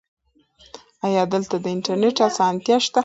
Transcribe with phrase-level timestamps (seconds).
[1.05, 2.99] ایا دلته د انټرنیټ اسانتیا شته؟